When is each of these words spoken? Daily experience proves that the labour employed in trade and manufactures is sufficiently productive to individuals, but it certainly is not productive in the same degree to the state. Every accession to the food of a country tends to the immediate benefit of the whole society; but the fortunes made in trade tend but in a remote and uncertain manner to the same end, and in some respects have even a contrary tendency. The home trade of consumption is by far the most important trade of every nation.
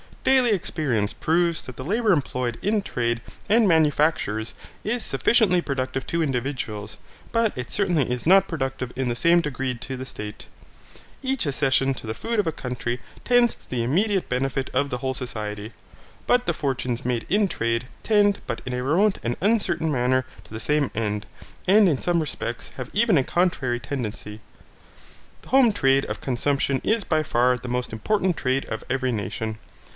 Daily 0.23 0.51
experience 0.51 1.13
proves 1.13 1.63
that 1.63 1.77
the 1.77 1.85
labour 1.85 2.11
employed 2.11 2.57
in 2.63 2.81
trade 2.83 3.21
and 3.49 3.67
manufactures 3.67 4.53
is 4.83 5.03
sufficiently 5.03 5.61
productive 5.61 6.05
to 6.07 6.21
individuals, 6.23 6.97
but 7.31 7.55
it 7.57 7.71
certainly 7.71 8.09
is 8.09 8.25
not 8.25 8.47
productive 8.47 8.93
in 8.95 9.09
the 9.09 9.15
same 9.15 9.41
degree 9.41 9.73
to 9.75 9.97
the 9.97 10.05
state. 10.05 10.45
Every 11.23 11.33
accession 11.33 11.93
to 11.95 12.07
the 12.07 12.13
food 12.15 12.39
of 12.39 12.45
a 12.47 12.51
country 12.51 12.99
tends 13.25 13.55
to 13.55 13.69
the 13.69 13.83
immediate 13.83 14.27
benefit 14.29 14.69
of 14.73 14.89
the 14.89 14.99
whole 14.99 15.15
society; 15.15 15.71
but 16.27 16.45
the 16.45 16.53
fortunes 16.53 17.05
made 17.05 17.25
in 17.29 17.47
trade 17.47 17.85
tend 18.03 18.39
but 18.47 18.61
in 18.65 18.73
a 18.73 18.83
remote 18.83 19.17
and 19.23 19.35
uncertain 19.41 19.91
manner 19.91 20.25
to 20.45 20.51
the 20.53 20.59
same 20.59 20.89
end, 20.95 21.25
and 21.67 21.89
in 21.89 21.99
some 21.99 22.19
respects 22.19 22.69
have 22.77 22.91
even 22.93 23.17
a 23.17 23.23
contrary 23.23 23.79
tendency. 23.79 24.39
The 25.43 25.49
home 25.49 25.71
trade 25.71 26.05
of 26.05 26.21
consumption 26.21 26.79
is 26.83 27.03
by 27.03 27.21
far 27.21 27.57
the 27.57 27.67
most 27.67 27.93
important 27.93 28.37
trade 28.37 28.65
of 28.65 28.83
every 28.89 29.11
nation. 29.11 29.57